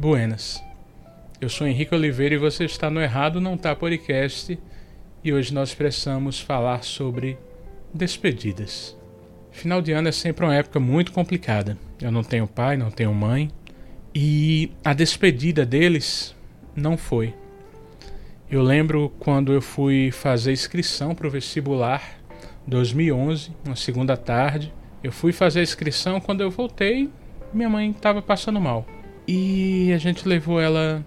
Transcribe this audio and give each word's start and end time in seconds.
Buenas. 0.00 0.64
Eu 1.42 1.50
sou 1.50 1.66
Henrique 1.66 1.94
Oliveira 1.94 2.34
e 2.34 2.38
você 2.38 2.64
está 2.64 2.88
no 2.88 3.02
Errado 3.02 3.38
Não 3.38 3.54
Tá 3.54 3.76
Podcast 3.76 4.58
e 5.22 5.30
hoje 5.30 5.52
nós 5.52 5.74
precisamos 5.74 6.40
falar 6.40 6.84
sobre 6.84 7.36
despedidas. 7.92 8.96
Final 9.50 9.82
de 9.82 9.92
ano 9.92 10.08
é 10.08 10.12
sempre 10.12 10.46
uma 10.46 10.54
época 10.54 10.80
muito 10.80 11.12
complicada. 11.12 11.76
Eu 12.00 12.10
não 12.10 12.24
tenho 12.24 12.46
pai, 12.46 12.78
não 12.78 12.90
tenho 12.90 13.12
mãe 13.12 13.50
e 14.14 14.72
a 14.82 14.94
despedida 14.94 15.66
deles 15.66 16.34
não 16.74 16.96
foi. 16.96 17.34
Eu 18.50 18.62
lembro 18.62 19.12
quando 19.18 19.52
eu 19.52 19.60
fui 19.60 20.10
fazer 20.10 20.50
inscrição 20.50 21.14
para 21.14 21.26
o 21.26 21.30
vestibular 21.30 22.18
2011, 22.66 23.50
uma 23.66 23.76
segunda 23.76 24.16
tarde. 24.16 24.72
Eu 25.04 25.12
fui 25.12 25.30
fazer 25.30 25.60
a 25.60 25.62
inscrição, 25.62 26.22
quando 26.22 26.40
eu 26.40 26.50
voltei, 26.50 27.10
minha 27.52 27.68
mãe 27.68 27.90
estava 27.90 28.22
passando 28.22 28.58
mal. 28.58 28.86
E 29.32 29.92
a 29.92 29.96
gente 29.96 30.26
levou 30.26 30.60
ela 30.60 31.06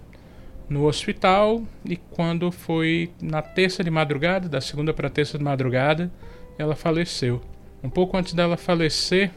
no 0.66 0.86
hospital 0.86 1.62
e 1.84 1.94
quando 1.94 2.50
foi 2.50 3.10
na 3.20 3.42
terça 3.42 3.84
de 3.84 3.90
madrugada, 3.90 4.48
da 4.48 4.62
segunda 4.62 4.94
para 4.94 5.10
terça 5.10 5.36
de 5.36 5.44
madrugada, 5.44 6.10
ela 6.56 6.74
faleceu. 6.74 7.42
Um 7.82 7.90
pouco 7.90 8.16
antes 8.16 8.32
dela 8.32 8.56
falecer, 8.56 9.30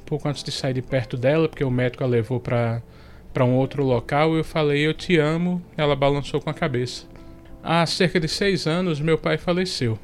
um 0.00 0.04
pouco 0.06 0.26
antes 0.26 0.42
de 0.42 0.50
sair 0.50 0.72
de 0.72 0.80
perto 0.80 1.14
dela, 1.14 1.46
porque 1.46 1.62
o 1.62 1.70
médico 1.70 2.04
a 2.04 2.06
levou 2.06 2.40
para 2.40 2.82
para 3.34 3.44
um 3.44 3.54
outro 3.54 3.84
local, 3.84 4.34
eu 4.34 4.42
falei 4.42 4.86
eu 4.86 4.94
te 4.94 5.18
amo. 5.18 5.62
Ela 5.76 5.94
balançou 5.94 6.40
com 6.40 6.48
a 6.48 6.54
cabeça. 6.54 7.04
Há 7.62 7.84
cerca 7.84 8.18
de 8.18 8.28
seis 8.28 8.66
anos 8.66 8.98
meu 8.98 9.18
pai 9.18 9.36
faleceu. 9.36 9.98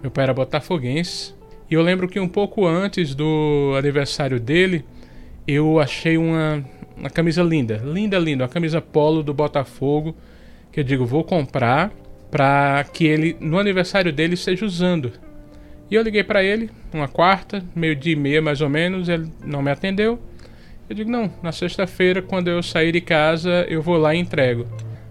Meu 0.00 0.12
pai 0.12 0.22
era 0.22 0.32
botafoguense 0.32 1.34
e 1.68 1.74
eu 1.74 1.82
lembro 1.82 2.06
que 2.06 2.20
um 2.20 2.28
pouco 2.28 2.64
antes 2.64 3.12
do 3.12 3.74
aniversário 3.76 4.38
dele 4.38 4.84
eu 5.48 5.80
achei 5.80 6.16
uma 6.16 6.64
uma 6.96 7.10
camisa 7.10 7.42
linda, 7.42 7.80
linda, 7.84 8.18
linda, 8.18 8.44
uma 8.44 8.48
camisa 8.48 8.80
polo 8.80 9.22
do 9.22 9.34
Botafogo 9.34 10.16
que 10.72 10.80
eu 10.80 10.84
digo 10.84 11.06
vou 11.06 11.24
comprar 11.24 11.92
para 12.30 12.84
que 12.92 13.06
ele 13.06 13.36
no 13.40 13.58
aniversário 13.58 14.12
dele 14.12 14.34
esteja 14.34 14.64
usando. 14.64 15.12
E 15.90 15.94
eu 15.94 16.02
liguei 16.02 16.24
para 16.24 16.42
ele 16.42 16.70
uma 16.92 17.06
quarta, 17.06 17.62
meio 17.74 17.94
dia 17.94 18.12
e 18.12 18.16
meia 18.16 18.42
mais 18.42 18.60
ou 18.60 18.68
menos, 18.68 19.08
ele 19.08 19.30
não 19.44 19.62
me 19.62 19.70
atendeu. 19.70 20.18
Eu 20.88 20.94
digo 20.94 21.10
não, 21.10 21.30
na 21.42 21.52
sexta-feira 21.52 22.22
quando 22.22 22.48
eu 22.48 22.62
sair 22.62 22.92
de 22.92 23.00
casa 23.00 23.66
eu 23.68 23.82
vou 23.82 23.96
lá 23.96 24.14
e 24.14 24.18
entrego. 24.18 24.66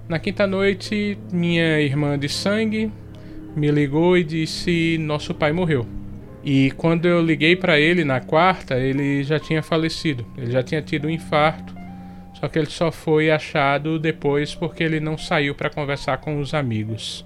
Na 0.08 0.20
quinta 0.20 0.46
noite 0.46 1.18
minha 1.32 1.82
irmã 1.82 2.18
de 2.18 2.30
sangue 2.30 2.92
me 3.56 3.72
ligou 3.72 4.18
e 4.18 4.24
disse 4.24 4.98
nosso 5.00 5.34
pai 5.34 5.52
morreu. 5.52 5.86
E 6.46 6.70
quando 6.78 7.08
eu 7.08 7.20
liguei 7.24 7.56
para 7.56 7.80
ele 7.80 8.04
na 8.04 8.20
quarta, 8.22 8.78
ele 8.78 9.24
já 9.24 9.40
tinha 9.40 9.64
falecido. 9.64 10.24
Ele 10.38 10.52
já 10.52 10.62
tinha 10.62 10.80
tido 10.80 11.08
um 11.08 11.10
infarto. 11.10 11.75
Só 12.40 12.48
que 12.48 12.60
ele 12.60 12.70
só 12.70 12.92
foi 12.92 13.32
achado 13.32 13.98
depois 13.98 14.54
porque 14.54 14.84
ele 14.84 15.00
não 15.00 15.18
saiu 15.18 15.56
para 15.56 15.70
conversar 15.70 16.18
com 16.18 16.40
os 16.40 16.54
amigos. 16.54 17.26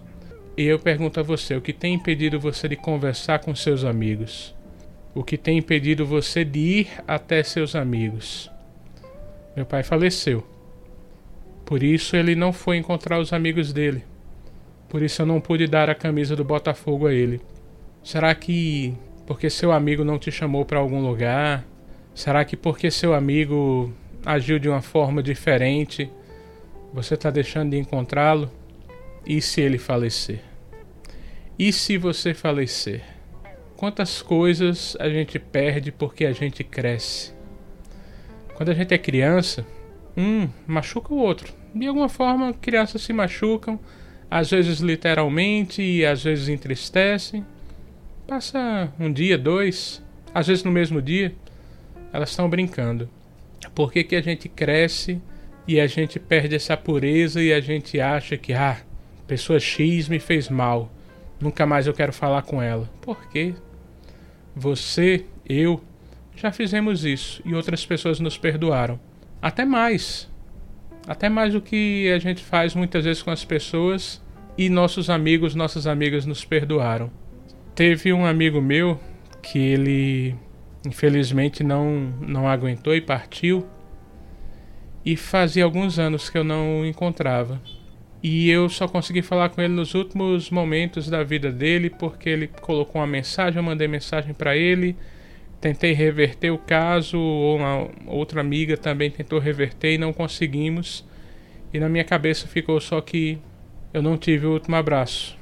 E 0.55 0.63
eu 0.63 0.77
pergunto 0.77 1.19
a 1.19 1.23
você: 1.23 1.55
o 1.55 1.61
que 1.61 1.73
tem 1.73 1.93
impedido 1.93 2.39
você 2.39 2.67
de 2.67 2.75
conversar 2.75 3.39
com 3.39 3.55
seus 3.55 3.83
amigos? 3.83 4.55
O 5.15 5.23
que 5.23 5.37
tem 5.37 5.57
impedido 5.57 6.05
você 6.05 6.45
de 6.45 6.59
ir 6.59 6.87
até 7.07 7.41
seus 7.41 7.75
amigos? 7.75 8.51
Meu 9.55 9.65
pai 9.65 9.83
faleceu. 9.83 10.45
Por 11.65 11.83
isso 11.83 12.15
ele 12.15 12.35
não 12.35 12.53
foi 12.53 12.77
encontrar 12.77 13.19
os 13.19 13.33
amigos 13.33 13.73
dele. 13.73 14.03
Por 14.87 15.01
isso 15.01 15.21
eu 15.21 15.25
não 15.25 15.41
pude 15.41 15.67
dar 15.67 15.89
a 15.89 15.95
camisa 15.95 16.35
do 16.35 16.43
Botafogo 16.43 17.07
a 17.07 17.13
ele. 17.13 17.41
Será 18.03 18.33
que 18.33 18.93
porque 19.25 19.49
seu 19.49 19.71
amigo 19.71 20.03
não 20.03 20.17
te 20.17 20.31
chamou 20.31 20.65
para 20.65 20.79
algum 20.79 21.01
lugar? 21.01 21.65
Será 22.13 22.43
que 22.43 22.57
porque 22.57 22.89
seu 22.89 23.13
amigo 23.13 23.93
agiu 24.25 24.59
de 24.59 24.69
uma 24.69 24.81
forma 24.81 25.21
diferente, 25.23 26.09
você 26.93 27.13
está 27.13 27.29
deixando 27.29 27.71
de 27.71 27.77
encontrá-lo? 27.77 28.51
E 29.25 29.41
se 29.41 29.61
ele 29.61 29.77
falecer? 29.77 30.41
E 31.57 31.71
se 31.71 31.97
você 31.97 32.33
falecer? 32.33 33.03
Quantas 33.75 34.21
coisas 34.21 34.95
a 34.99 35.09
gente 35.09 35.37
perde 35.37 35.91
porque 35.91 36.25
a 36.25 36.31
gente 36.31 36.63
cresce? 36.63 37.33
Quando 38.55 38.69
a 38.69 38.73
gente 38.73 38.93
é 38.93 38.97
criança, 38.97 39.65
um 40.17 40.49
machuca 40.67 41.13
o 41.13 41.17
outro. 41.17 41.53
De 41.73 41.87
alguma 41.87 42.09
forma, 42.09 42.53
crianças 42.53 43.01
se 43.01 43.13
machucam, 43.13 43.79
às 44.29 44.49
vezes 44.49 44.79
literalmente 44.79 45.81
e 45.81 46.05
às 46.05 46.23
vezes 46.23 46.49
entristecem. 46.49 47.45
Passa 48.27 48.91
um 48.99 49.11
dia, 49.11 49.37
dois, 49.37 50.03
às 50.33 50.47
vezes 50.47 50.63
no 50.63 50.71
mesmo 50.71 51.01
dia, 51.01 51.33
elas 52.11 52.31
estão 52.31 52.49
brincando. 52.49 53.09
Por 53.73 53.91
que, 53.91 54.03
que 54.03 54.15
a 54.15 54.21
gente 54.21 54.49
cresce 54.49 55.21
e 55.67 55.79
a 55.79 55.87
gente 55.87 56.19
perde 56.19 56.55
essa 56.55 56.75
pureza 56.75 57.41
e 57.41 57.53
a 57.53 57.59
gente 57.59 57.99
acha 57.99 58.37
que, 58.37 58.53
ah, 58.53 58.77
pessoa 59.27 59.59
X 59.59 60.07
me 60.07 60.19
fez 60.19 60.49
mal, 60.49 60.91
nunca 61.39 61.65
mais 61.65 61.87
eu 61.87 61.93
quero 61.93 62.11
falar 62.11 62.41
com 62.41 62.61
ela? 62.61 62.89
Por 63.01 63.29
quê? 63.29 63.53
Você, 64.55 65.25
eu, 65.47 65.81
já 66.35 66.51
fizemos 66.51 67.05
isso 67.05 67.41
e 67.45 67.53
outras 67.53 67.85
pessoas 67.85 68.19
nos 68.19 68.37
perdoaram. 68.37 68.99
Até 69.41 69.63
mais. 69.63 70.29
Até 71.07 71.29
mais 71.29 71.53
do 71.53 71.61
que 71.61 72.11
a 72.11 72.19
gente 72.19 72.43
faz 72.43 72.75
muitas 72.75 73.05
vezes 73.05 73.21
com 73.21 73.31
as 73.31 73.45
pessoas 73.45 74.21
e 74.57 74.69
nossos 74.69 75.09
amigos, 75.09 75.55
nossas 75.55 75.87
amigas 75.87 76.25
nos 76.25 76.43
perdoaram. 76.43 77.09
Teve 77.73 78.11
um 78.11 78.25
amigo 78.25 78.61
meu 78.61 78.99
que 79.41 79.57
ele 79.57 80.35
infelizmente 80.85 81.63
não, 81.63 82.13
não 82.21 82.47
aguentou 82.47 82.95
e 82.95 83.01
partiu. 83.01 83.65
E 85.05 85.15
fazia 85.15 85.63
alguns 85.63 85.97
anos 85.97 86.29
que 86.29 86.37
eu 86.37 86.43
não 86.43 86.81
o 86.81 86.85
encontrava. 86.85 87.61
E 88.21 88.49
eu 88.49 88.67
só 88.67 88.87
consegui 88.87 89.21
falar 89.21 89.49
com 89.49 89.61
ele 89.61 89.73
nos 89.73 89.95
últimos 89.95 90.49
momentos 90.49 91.09
da 91.09 91.23
vida 91.23 91.51
dele, 91.51 91.89
porque 91.89 92.29
ele 92.29 92.47
colocou 92.47 92.99
uma 92.99 93.07
mensagem, 93.07 93.57
eu 93.57 93.63
mandei 93.63 93.87
mensagem 93.87 94.33
para 94.33 94.57
ele, 94.57 94.95
tentei 95.61 95.93
reverter 95.93 96.51
o 96.51 96.57
caso, 96.57 97.17
uma 97.17 97.87
outra 98.07 98.41
amiga 98.41 98.75
também 98.75 99.09
tentou 99.09 99.39
reverter 99.39 99.93
e 99.93 99.97
não 99.97 100.11
conseguimos. 100.11 101.07
E 101.73 101.79
na 101.79 101.87
minha 101.87 102.03
cabeça 102.03 102.45
ficou 102.45 102.79
só 102.81 102.99
que 102.99 103.37
eu 103.93 104.01
não 104.01 104.17
tive 104.17 104.45
o 104.45 104.53
último 104.53 104.75
abraço. 104.75 105.37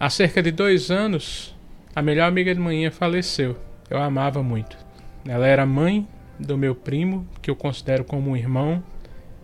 Há 0.00 0.08
cerca 0.08 0.42
de 0.42 0.50
dois 0.50 0.90
anos, 0.90 1.54
a 1.94 2.00
melhor 2.00 2.26
amiga 2.26 2.54
de 2.54 2.60
manhã 2.60 2.90
faleceu. 2.90 3.56
Eu 3.94 4.02
amava 4.02 4.42
muito. 4.42 4.76
Ela 5.24 5.46
era 5.46 5.64
mãe 5.64 6.04
do 6.36 6.58
meu 6.58 6.74
primo, 6.74 7.28
que 7.40 7.48
eu 7.48 7.54
considero 7.54 8.02
como 8.02 8.28
um 8.28 8.36
irmão, 8.36 8.82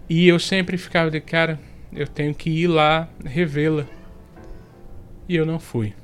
e 0.08 0.26
eu 0.26 0.40
sempre 0.40 0.76
ficava 0.76 1.08
de 1.08 1.20
cara, 1.20 1.56
eu 1.92 2.08
tenho 2.08 2.34
que 2.34 2.50
ir 2.50 2.66
lá 2.66 3.08
revê-la. 3.24 3.86
E 5.28 5.36
eu 5.36 5.46
não 5.46 5.60
fui. 5.60 5.94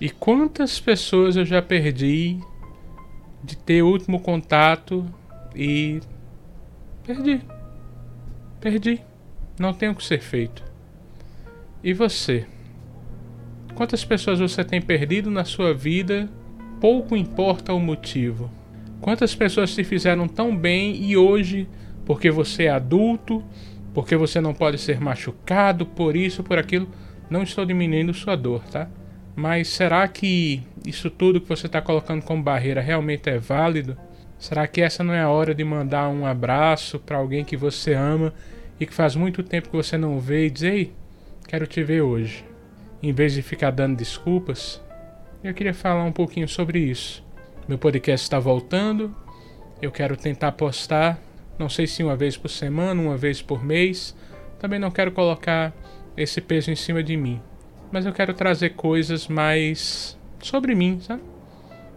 E 0.00 0.08
quantas 0.08 0.80
pessoas 0.80 1.36
eu 1.36 1.44
já 1.44 1.60
perdi 1.60 2.40
de 3.44 3.54
ter 3.54 3.82
último 3.82 4.18
contato 4.18 5.04
e 5.54 6.00
perdi. 7.04 7.42
Perdi. 8.62 9.02
Não 9.60 9.74
tem 9.74 9.90
o 9.90 9.94
que 9.94 10.04
ser 10.06 10.22
feito. 10.22 10.64
E 11.84 11.92
você? 11.92 12.46
Quantas 13.74 14.06
pessoas 14.06 14.38
você 14.38 14.64
tem 14.64 14.80
perdido 14.80 15.30
na 15.30 15.44
sua 15.44 15.74
vida, 15.74 16.30
pouco 16.80 17.16
importa 17.16 17.72
o 17.72 17.80
motivo. 17.80 18.50
Quantas 19.00 19.34
pessoas 19.34 19.74
te 19.74 19.84
fizeram 19.84 20.26
tão 20.26 20.56
bem 20.56 20.96
e 21.02 21.16
hoje, 21.16 21.68
porque 22.04 22.30
você 22.30 22.64
é 22.64 22.70
adulto, 22.70 23.44
porque 23.94 24.16
você 24.16 24.40
não 24.40 24.54
pode 24.54 24.78
ser 24.78 25.00
machucado 25.00 25.86
por 25.86 26.16
isso, 26.16 26.42
por 26.42 26.58
aquilo, 26.58 26.88
não 27.30 27.42
estou 27.42 27.64
diminuindo 27.64 28.12
sua 28.14 28.36
dor, 28.36 28.62
tá? 28.64 28.88
Mas 29.36 29.68
será 29.68 30.06
que 30.08 30.62
isso 30.84 31.10
tudo 31.10 31.40
que 31.40 31.48
você 31.48 31.66
está 31.66 31.80
colocando 31.80 32.22
como 32.22 32.42
barreira 32.42 32.80
realmente 32.80 33.30
é 33.30 33.38
válido? 33.38 33.96
Será 34.38 34.66
que 34.66 34.80
essa 34.80 35.04
não 35.04 35.14
é 35.14 35.20
a 35.20 35.28
hora 35.28 35.54
de 35.54 35.64
mandar 35.64 36.08
um 36.08 36.26
abraço 36.26 36.98
para 36.98 37.18
alguém 37.18 37.44
que 37.44 37.56
você 37.56 37.94
ama 37.94 38.32
e 38.80 38.86
que 38.86 38.94
faz 38.94 39.14
muito 39.14 39.42
tempo 39.42 39.68
que 39.68 39.76
você 39.76 39.96
não 39.96 40.18
vê 40.18 40.46
e 40.46 40.50
dizer: 40.50 40.72
Ei, 40.72 40.92
quero 41.46 41.66
te 41.66 41.82
ver 41.82 42.02
hoje? 42.02 42.44
em 43.02 43.12
vez 43.12 43.34
de 43.34 43.42
ficar 43.42 43.70
dando 43.70 43.96
desculpas, 43.96 44.80
eu 45.42 45.54
queria 45.54 45.74
falar 45.74 46.04
um 46.04 46.12
pouquinho 46.12 46.48
sobre 46.48 46.80
isso. 46.80 47.24
Meu 47.68 47.78
podcast 47.78 48.24
está 48.24 48.38
voltando, 48.38 49.14
eu 49.80 49.92
quero 49.92 50.16
tentar 50.16 50.52
postar, 50.52 51.20
não 51.58 51.68
sei 51.68 51.86
se 51.86 52.02
uma 52.02 52.16
vez 52.16 52.36
por 52.36 52.48
semana, 52.48 53.00
uma 53.00 53.16
vez 53.16 53.40
por 53.40 53.64
mês. 53.64 54.16
Também 54.58 54.78
não 54.78 54.90
quero 54.90 55.12
colocar 55.12 55.72
esse 56.16 56.40
peso 56.40 56.70
em 56.70 56.76
cima 56.76 57.02
de 57.02 57.16
mim, 57.16 57.40
mas 57.92 58.04
eu 58.04 58.12
quero 58.12 58.34
trazer 58.34 58.70
coisas 58.70 59.28
mais 59.28 60.18
sobre 60.40 60.74
mim, 60.74 60.98
sabe? 61.00 61.22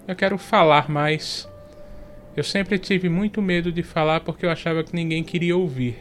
Eu 0.07 0.15
quero 0.15 0.37
falar 0.37 0.89
mais. 0.89 1.49
Eu 2.35 2.43
sempre 2.43 2.77
tive 2.77 3.09
muito 3.09 3.41
medo 3.41 3.71
de 3.71 3.81
falar 3.81 4.19
porque 4.21 4.45
eu 4.45 4.51
achava 4.51 4.83
que 4.83 4.95
ninguém 4.95 5.23
queria 5.23 5.57
ouvir. 5.57 5.97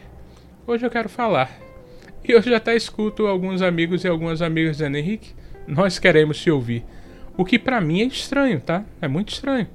Hoje 0.67 0.85
eu 0.85 0.89
quero 0.91 1.09
falar. 1.09 1.51
E 2.23 2.31
eu 2.31 2.41
já 2.41 2.57
até 2.57 2.75
escuto 2.75 3.25
alguns 3.25 3.63
amigos 3.63 4.03
e 4.03 4.07
algumas 4.07 4.41
amigas 4.41 4.77
dizendo, 4.77 4.97
Henrique, 4.97 5.33
nós 5.67 5.97
queremos 5.97 6.39
te 6.39 6.51
ouvir. 6.51 6.85
O 7.37 7.45
que 7.45 7.57
para 7.57 7.81
mim 7.81 8.01
é 8.01 8.05
estranho, 8.05 8.59
tá? 8.59 8.83
É 9.01 9.07
muito 9.07 9.33
estranho. 9.33 9.67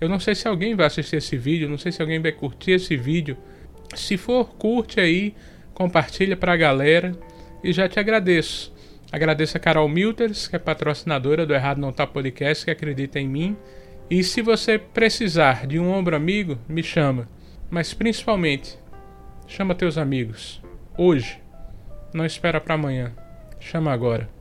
Eu 0.00 0.08
não 0.08 0.18
sei 0.18 0.34
se 0.34 0.48
alguém 0.48 0.74
vai 0.74 0.86
assistir 0.86 1.16
esse 1.16 1.36
vídeo, 1.36 1.68
não 1.68 1.78
sei 1.78 1.92
se 1.92 2.00
alguém 2.00 2.20
vai 2.20 2.32
curtir 2.32 2.72
esse 2.72 2.96
vídeo 2.96 3.36
Se 3.94 4.16
for, 4.16 4.54
curte 4.54 5.00
aí, 5.00 5.34
compartilha 5.74 6.36
para 6.36 6.52
a 6.52 6.56
galera 6.56 7.12
e 7.62 7.72
já 7.72 7.88
te 7.88 7.98
agradeço. 7.98 8.72
Agradeço 9.12 9.56
a 9.56 9.60
Carol 9.60 9.88
Milters, 9.88 10.46
que 10.46 10.54
é 10.54 10.58
patrocinadora 10.58 11.44
do 11.44 11.52
Errado 11.52 11.80
Não 11.80 11.92
Tá 11.92 12.06
Podcast, 12.06 12.64
que 12.64 12.70
acredita 12.70 13.18
em 13.18 13.28
mim. 13.28 13.56
E 14.08 14.22
se 14.22 14.40
você 14.40 14.78
precisar 14.78 15.66
de 15.66 15.78
um 15.78 15.90
ombro 15.90 16.14
amigo, 16.14 16.58
me 16.68 16.82
chama. 16.82 17.28
Mas 17.68 17.92
principalmente, 17.92 18.78
chama 19.46 19.74
teus 19.74 19.98
amigos. 19.98 20.62
Hoje. 20.96 21.40
Não 22.14 22.24
espera 22.24 22.60
para 22.60 22.74
amanhã. 22.74 23.12
Chama 23.58 23.92
agora. 23.92 24.39